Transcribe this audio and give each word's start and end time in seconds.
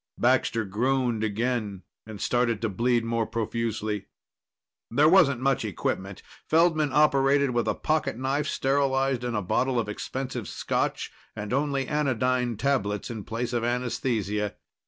Baxter 0.17 0.65
groaned 0.65 1.23
again 1.23 1.83
and 2.07 2.19
started 2.19 2.59
to 2.63 2.69
bleed 2.69 3.05
more 3.05 3.27
profusely. 3.27 4.07
There 4.89 5.07
wasn't 5.07 5.41
much 5.41 5.63
equipment. 5.63 6.23
Feldman 6.49 6.91
operated 6.91 7.51
with 7.51 7.67
a 7.67 7.75
pocketknife 7.75 8.47
sterilized 8.47 9.23
in 9.23 9.35
a 9.35 9.43
bottle 9.43 9.77
of 9.79 9.87
expensive 9.87 10.47
Scotch 10.47 11.11
and 11.35 11.53
only 11.53 11.87
anodyne 11.87 12.57
tablets 12.57 13.11
in 13.11 13.25
place 13.25 13.53
of 13.53 13.63
anesthesia. 13.63 14.55